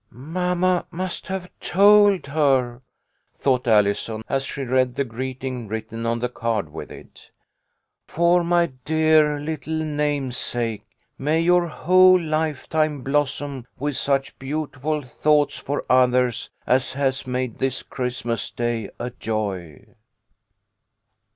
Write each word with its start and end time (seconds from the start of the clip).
"Mamma 0.09 0.87
must 0.89 1.27
have 1.27 1.47
told 1.59 2.25
her," 2.25 2.79
thought 3.35 3.67
Allison, 3.67 4.23
as 4.27 4.43
she 4.45 4.63
read 4.63 4.95
the 4.95 5.03
greeting 5.03 5.67
written 5.67 6.07
on 6.07 6.17
the 6.17 6.27
card 6.27 6.73
with 6.73 6.89
it." 6.91 7.29
For 8.17 8.43
my 8.43 8.71
dear 8.83 9.39
little 9.39 9.75
namesake. 9.75 10.87
May 11.19 11.41
your 11.41 11.67
whole 11.67 12.19
lifetime 12.19 13.01
blossom 13.01 13.67
with 13.77 13.95
such 13.95 14.39
beautiful 14.39 15.03
thoughts 15.03 15.59
for 15.59 15.85
others 15.87 16.49
as 16.65 16.93
has 16.93 17.27
made 17.27 17.59
this 17.59 17.83
Christmas 17.83 18.49
day 18.49 18.89
a 18.99 19.11
joy." 19.11 19.85